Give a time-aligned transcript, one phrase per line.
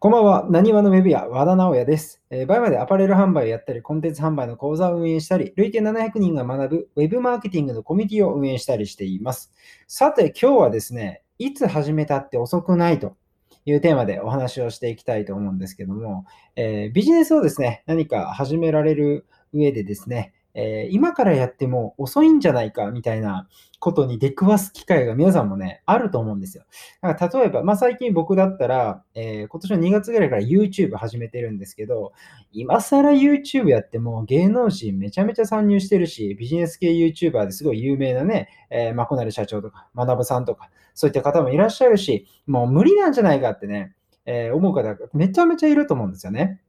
[0.00, 0.46] こんばんは。
[0.48, 2.22] なにわのウェブ屋、和田直也です。
[2.30, 9.52] えー、バイマでアパレル販売をやったり、コンテンツ販売の講座を運営したり、累計700人が学ぶウェブマーケティングのコミュニティを運営したりしています。
[9.88, 13.16] さて、今日はですね、いつ始めたって遅くないと
[13.64, 23.46] いうテーマでお話をしていきたいと思うんですけども、えー、ビジネスをですね、何か始められる上でですね、えー、今からやっても遅いんじゃないかみたいな
[23.78, 26.64] ことに出くわす機会が皆さんもね、あると思うんですよ。
[27.00, 32.12] だから例えば、まあ、最近僕だったら、えー、今年の2月ぐらいから YouTube 始めてるんですけど、
[32.50, 43.94] 今更 YouTube やっても芸能人めちゃめちゃ参入してるし、ビジネス系 YouTuber ですごい有名なね、えー、マコナル社長とか、学さんとか、そういった方もいらっしゃるし、もう無理なんじゃないかってね、
[44.26, 46.60] えー、思う方がめちゃめちゃいると思うんですよね。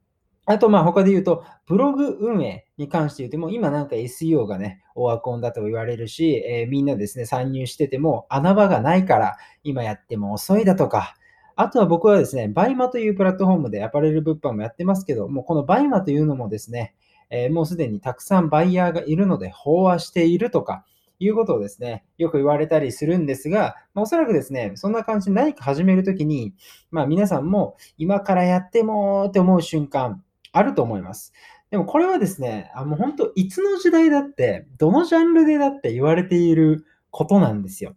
[0.52, 11.14] あと、まあ、他で言うと、ブログ運営に関して言っても、今なんか SEO がね、オワコンだと言われるし、えー、みんなですね、参入してても穴場がないから、今やっても遅いだとか、
[11.54, 16.96] あとは僕はですね、バイマというプラットフォームでアパレル物販もやってますけど、もうこのバイマというのもですね、
[17.30, 20.84] えー、もうすでにたくさんバイヤーがいるので飽和しているとか、
[21.20, 26.54] いうことをですね、よく言われたりするんですが、まあ、おそらくですね、そんな感じで何か始めるときに、
[26.90, 31.32] まあ皆さんも今からやってもって思う瞬間、あると思います。
[31.70, 37.94] でもこれはですね、あもう本当、いつの時代だって、どのジャンルでだって言われていることなんですよ。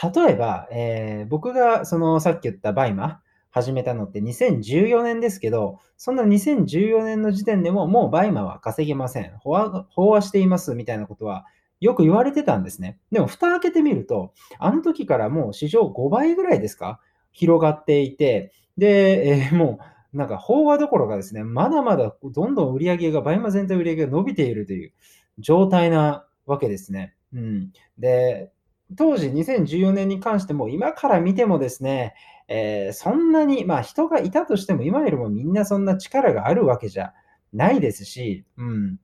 [0.00, 9.32] 例えば、えー、僕がそのさっき言ったバイマ始めたのって2014年ですけど、そんな2014年の時点でももうバイマは稼げません。
[9.44, 11.46] 飽和していますみたいなことは
[11.80, 12.98] よく言われてたんですね。
[13.10, 17.00] でも蓋開けてみると、あの時からもう市場5倍ぐらいですか？
[17.32, 24.92] 広がっていて、で、えー、もうなんか飽和どころかですね、まだまだどんどん売り上げが、バイマ全体売り上げが伸びているという
[25.38, 27.14] 状態なわけですね。
[27.32, 28.50] うん、で、
[28.96, 32.14] 当時2014年に関しても、今から見てもですね、
[32.48, 37.12] えー、そんなに、まあ人がいたとしても、今よりもみんなそんな力があるわけじゃ
[37.52, 38.98] ないですし、うん。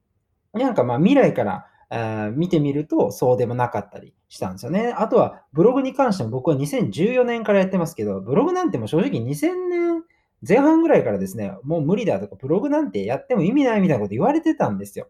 [0.54, 4.94] なんかまあ未来からあ見てみるとそうでもなかったりしたんですよね。
[4.96, 10.02] あとはブログに関しても僕は2014年からやってますけど、ブログなんても正直2000年
[10.46, 15.08] 前半ぐらいからですね、もう無理だとか、ブログなんてやっても意味ないみたいなこと言われてたんですよ。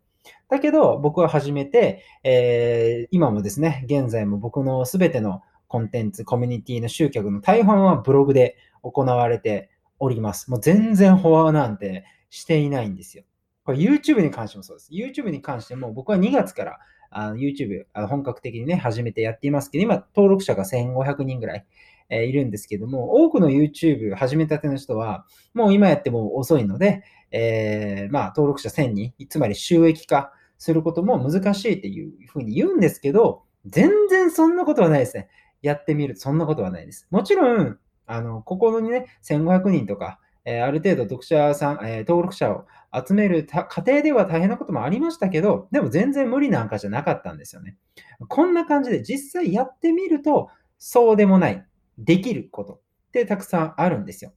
[0.48, 10.50] だけど、僕は始めて、えー、今もですね、現在も僕のすべてのコンテンツ、コミュニティの集客の大半はブログで行われております。
[10.50, 13.24] もう全然フォアなんてしていないんですよ。
[13.64, 14.92] これ YouTube に関してもそうです。
[14.92, 16.78] YouTube に関しても僕は2月から
[17.10, 21.66] あの YouTube あの本格的にね、始めてやっていますけど、今登録者が1500人ぐらい
[22.10, 35.28] えいるんですけども、多くの YouTube 始めたての人は、もう今やっても遅いので、えー、まあ、登録者1000人、つまり収益化することも難しいっていうふうに言うんですけど、全然そんなことはないですね。
[35.62, 37.08] やってみるとそんなことはないです。
[37.10, 47.76] もちろん、あの、ここのね、1500人とか、えー、ある程度読者さん、えー、登録者を集める過程では大変なこともありましたけど、でも全然無理なんかじゃなかったんですよね。
[48.28, 51.66] こんな感じで実際やってみると、そうでもない。
[51.98, 52.78] できることっ
[53.12, 54.32] てたくさんあるんですよ。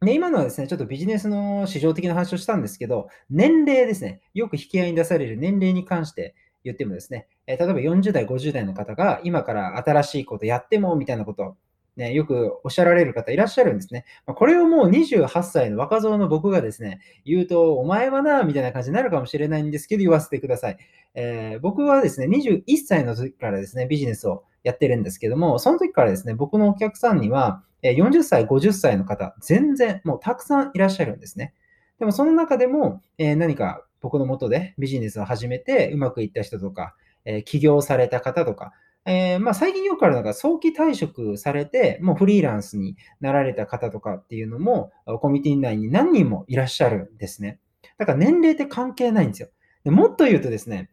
[0.00, 11.56] で、今のはですね、ちょっとビジネスの市場的な話をしたんですけど、年齢ですね、よく引き合いに出される年齢に関して言ってもですね、え例えば40代、50代の方が今から新しいことやってもみたいなこと
[11.96, 14.04] ね、よくおっしゃられる方いらっしゃるんですね。
[14.26, 20.78] これをもう28歳の若造の僕がですね、言うと、お前はな、みたいな感じになるかもしれないんですけど、言わせてください。
[21.14, 31.52] えー、僕はですね、21歳の時からですね、ビジネスをやってるんですけども、その時からですね、僕のお客さんには、40歳、50歳の方、全然もうたくさんいらっしゃるんですね。
[31.98, 38.72] でもその中でも、えー、何か僕のもとでビジネスを始めてうまくいった人とか、えー、起業された方とか、
[39.04, 47.58] えー、まあ、最近よくあるのが早期退職されて、もうフリーランスになられた方とかっていうのも、コミュニティ内に何人もいらっしゃるんですね。
[47.98, 49.48] だから年齢って関係ないんですよ。
[49.84, 50.90] でもっと言うとですね、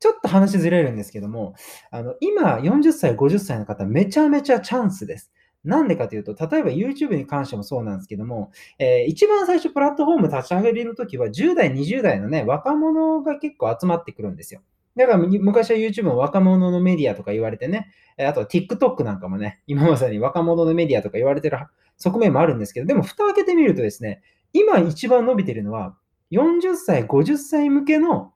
[0.00, 1.54] ちょっと話ずれるんですけども、
[1.90, 5.32] あの今40歳、50歳の方、めちゃめちゃチャンスです。
[5.64, 14.60] なんでかというと、例えば YouTube に関してもそうなんですけども、えー、一番最初プラットフォーム立ち上げるときは、10代、20代のね、若者が結構集まってくるんですよ。
[14.98, 21.56] だから昔は YouTube も若者のメディアとか言われてね、あとは TikTok なんかもね、今まさに若者のメディアとか言われてる
[21.96, 24.22] 側面もあるんですけど、でも蓋を開けてみるとですね、
[24.52, 25.96] 今一番伸びてるのは
[26.32, 28.32] 40歳、50歳向けの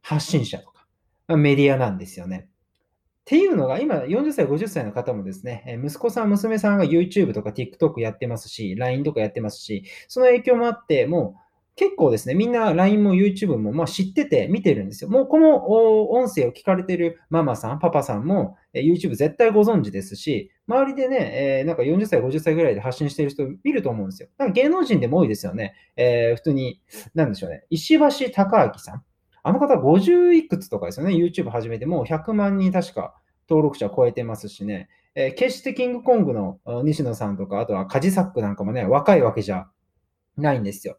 [0.00, 2.48] 発信者とかメディアなんですよね。
[2.48, 11.40] っていうのが、今40歳、50歳の方もですね、息子さん、娘さんが YouTube とか TikTok やってますし、LINE とかやってますし、その影響もあって、もう
[11.76, 15.10] 結構ですね、みんな LINE も YouTube もまあ知ってて見てるんですよ。
[15.10, 15.68] もうこの
[16.10, 24.28] 音声を聞かれてるママさん、パパさんも YouTube 絶対ご存知ですし、周りでね、えー、なんか40歳、50歳ぐらいで発信してる人見ると思うんですよ。
[24.38, 25.74] なんか芸能人でも多いですよね。
[25.96, 26.80] えー、普通に、
[27.14, 27.66] なんでしょうね。
[27.68, 29.02] 石橋貴明さん。
[29.42, 31.14] あの方50いくつとかですよね。
[31.14, 33.14] YouTube 始めてもう100万人確か
[33.48, 34.88] 登録者超えてますしね。
[35.14, 39.68] えー、決してキングコングの西野さんとか、あとはカジサックなんかもね、若いわけじゃ
[40.38, 40.98] ないんですよ。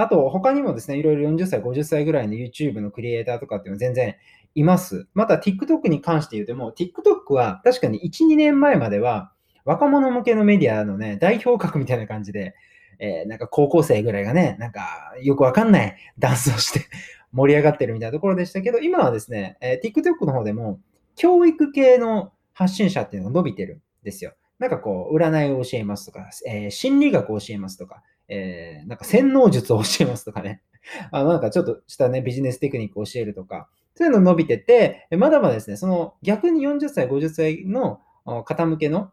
[0.00, 4.16] あと、他にもですね、いろいろ40歳、50歳ぐらいの YouTube のクリエイターとかっていうのは全然
[4.54, 5.08] います。
[5.14, 9.32] また TikTok に関して言うとも、TikTok は確かに1、2年前までは
[9.64, 12.54] 若者向けのメディアのね、代表格みたいな感じで、
[12.98, 16.86] えー、なんか高校生ぐらいがね、なんかよくわかんないダンスをして
[17.32, 20.78] 盛り上がってるみたいなところでしたけど、今はですね、えー、TikTok の方でも
[21.14, 24.34] 教育系の発信者っていうのが伸びてるんですよ。
[24.58, 30.62] なんかこう、占いを教えますとか、えー、心理学を教えますとか、えー、なんか洗脳術を教えますとかね。
[31.10, 38.00] あの、なんかちょっとしたね、ビジネステクニックを教えるとか、そういうの伸びてて、まだまだですね、その逆に40歳、50歳の
[38.44, 39.10] 方向けの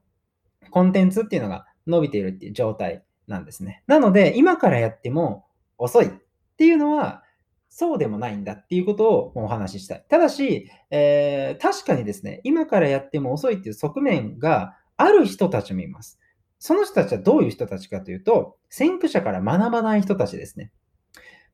[0.72, 3.84] コンテンツっていうのが伸びているっていう状態なんですね。
[3.88, 5.46] なので、今からやっても
[5.78, 6.10] 遅いっ
[6.58, 7.24] ていうのは、
[7.70, 10.06] そうでもないんだっていうことをお話ししたい。
[10.08, 16.20] ただし、えー、確かにですね、今からやっても遅いっていう側面がある人たちもいます。
[16.66, 20.72] その人たちはどういう人たちかというと、先駆者から学ばない人たちですね。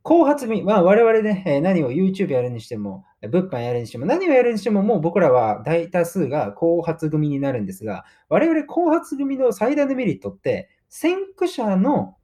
[0.04, 12.16] 後発組、まあ、我々ね、何を YouTube やるにしても、物販やるにしても、何をやるにしても、もう僕らは大多数が後発組になるんですが、我々後発組の最大のメリットって、先駆者の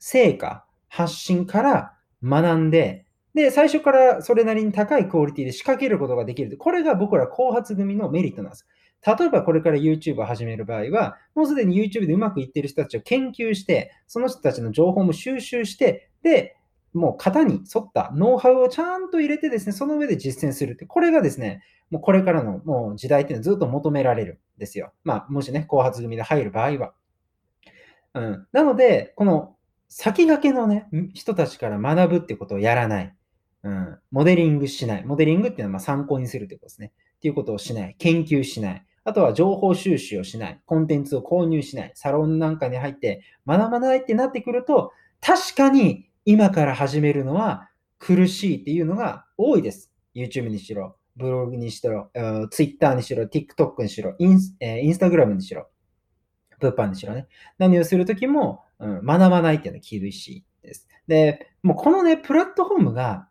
[0.00, 6.56] 成果、発信から学んで、で、最初からそれなりに高いクオリティで仕掛けることができる。
[6.56, 8.66] これが僕ら後発組のメリットなんです。
[9.04, 16.56] 例えばこれから YouTube を始める場合は、もうすでに YouTube でうまくいっている人たちを研究して、その人たちの情報も収集して、で、
[16.92, 24.92] もう型に沿ったノウハウをちゃんと入れてですね、その上で実践するって、これがですね、もうこれからのもう時代っていうのはずっと求められるんですよ。
[25.04, 26.94] まあ、もしね、後発組で入る場合は。
[28.14, 28.46] うん。
[28.52, 29.56] なので、この
[29.88, 33.14] 先駆けのね、人たちから学ぶってことをやらない。
[33.62, 33.98] うん。
[34.10, 35.04] モデリングしない。
[35.04, 36.92] モデリングっていうのはま参考にするってことですね。
[37.16, 37.94] っていうことをしない。
[37.98, 38.86] 研究しない。
[39.04, 40.60] あとは情報収集をしない。
[40.64, 41.92] コンテンツを購入しない。
[41.94, 47.68] サロンなんかに入って学ばないってなってくると、確かに今から始めるのは
[47.98, 49.92] 苦しいっていうのが多いです。
[50.14, 52.10] YouTube にしろ、ブログにしろ、
[52.50, 55.68] Twitter にしろ、TikTok にしろ、インス、えー、Instagram にしろ、
[56.60, 57.26] 物販にしろね。
[57.58, 60.88] 何をするときも、うん、学ばないっていうのは厳しいです。
[61.06, 63.28] で、もうこのね、プラットフォームが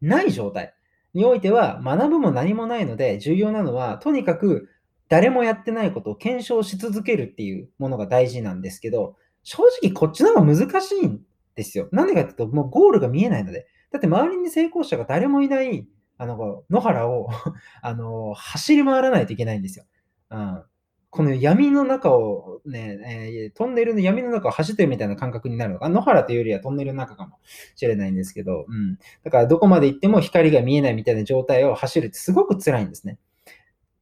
[0.00, 0.74] ない状態
[1.14, 4.68] においては、学ぶも何もないので、重要なのは、とにかく
[5.12, 11.20] 誰もやってないことを検証し続けるっていうものが大事なんですけど、正直こっちの方が難しいん
[11.54, 11.86] ですよ。
[11.92, 13.66] なんでかっていうと、もうゴールが見えないので。
[13.90, 15.86] だって周りに成功者が誰もいない、
[16.16, 17.28] あの、野原を
[17.82, 19.84] あの、走り回らないといけないんですよ。
[20.30, 20.62] うん。
[21.10, 25.90] この闇の中をね、えー、トンネルの闇の中を走ってるみたいな感覚になるのか。
[25.90, 27.36] 野原というよりはトンネルの中かも
[27.74, 28.96] しれないんですけど、うん。
[29.24, 33.18] だからどこまで行っても光が見えないみたいな状態を走るってすごく辛いんですね。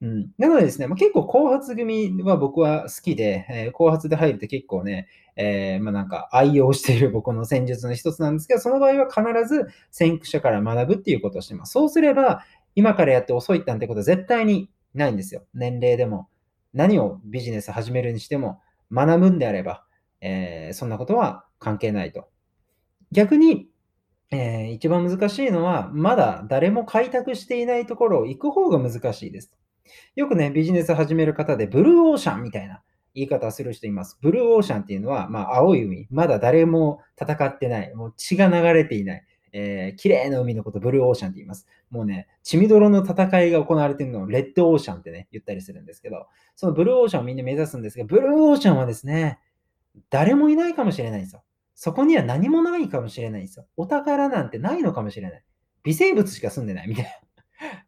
[0.00, 11.73] なのでですね、まあ、結構後発組は僕は好きで、えー、後発で入ると結構ね、えー、まあ、なんか愛用している 僕の戦術の一つなんですけど、その場合は必ず先駆者から学ぶっていうことをしてます。
[11.73, 12.44] そうすれば、
[12.75, 15.43] 今からやって遅いなんてことは絶対にないんですよ。
[15.52, 16.29] 年齢でも。
[16.73, 18.61] 何をビジネス始めるにしても、
[18.93, 19.85] 学ぶんであれば、
[20.20, 22.29] えー、そんなことは関係ないと。
[23.12, 23.69] 逆に、
[24.30, 29.52] えー、一番難しいのは、まだ誰も開拓していないところを行く方が難しいです。
[30.14, 32.82] よくね、ビジネス始める方で、ブルーオーシャンみたいな
[33.14, 34.18] 言い方をする人います。
[34.20, 36.06] ブルーオーシャンっていうのは、まあ、青い海。
[36.11, 37.94] まだ誰も戦ってない。
[37.94, 39.25] もう血が流れていない。
[39.52, 41.66] えー、綺麗な海のことブルーオーシャンって言います。
[41.90, 49.38] もうね、血みどろの戦いが行われているのをレッドオーシャンってね、言ったりするんですけど、そのブルーオーシャンをみんな目指すんですが、ブルーオーシャンはですね、
[50.09, 51.42] 誰もいないかもしれないんですよ。
[51.75, 53.66] そこには何もないかもしれないんですよ。
[53.76, 55.44] お宝なんてないのかもしれない。
[55.82, 57.11] 微生物しか住んでないみたいな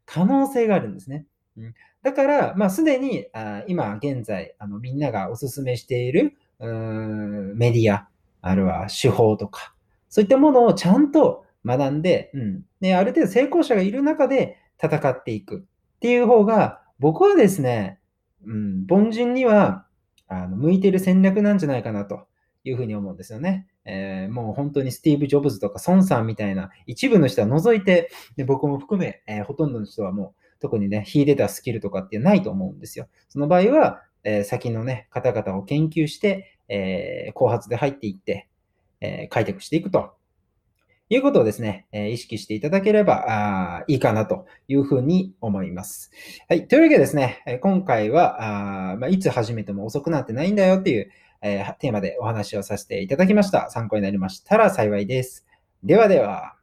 [0.06, 1.26] 可能性があるんですね。
[1.56, 8.08] うん、だから、まあ、すでにあ今現在あの、みんながおすすめしているメディア、
[8.40, 9.74] あるいは手法とか、
[10.08, 12.64] そういったものをちゃんと学んで、うん。
[12.80, 17.98] で、ある程度成功者がいる中で戦っていくっていう方が、僕はですね、
[18.44, 19.86] うん、凡人には
[20.28, 22.26] あの向いてる戦略なんじゃないかなと
[22.64, 23.66] いうふうに思うんですよね。
[23.84, 33.08] えー、もう本当にスティーブ・ジョブズとか孫さんみたいな一部の人は除いて、で僕も含め、えー、ほとんどの人はもう特にね、秀でたスキルとかってないと思うんですよ。
[33.28, 38.48] その場合は、えー、先のね、方々を研究して、え後発で入っていって、
[39.00, 40.14] え開拓していくと
[41.10, 43.26] いうことをですね、え意識していただければ
[43.80, 46.12] あいいかなというふうに思います。
[46.48, 46.68] はい。
[46.68, 51.10] というわけでですね、今回は、あまあ、いつ始めても遅くなってないんだよっていう、
[51.42, 53.68] え、テーマでお話をさせていただきました。
[53.68, 55.44] 参考になりましたら幸いです。
[55.82, 56.61] ではでは。